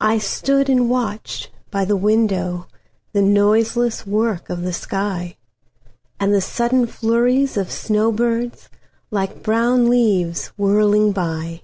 I 0.00 0.18
stood 0.18 0.68
and 0.68 0.90
watched 0.90 1.52
by 1.70 1.84
the 1.84 1.96
windowThe 1.96 2.64
noiseless 3.22 4.04
work 4.04 4.50
of 4.50 4.62
the 4.62 4.72
sky, 4.72 5.36
And 6.18 6.34
the 6.34 6.40
sudden 6.40 6.88
flurries 6.88 7.56
of 7.56 7.70
snow 7.70 8.10
birds, 8.10 8.68
Like 9.12 9.44
brown 9.44 9.88
leaves 9.88 10.46
whirling 10.56 11.12
by. 11.12 11.62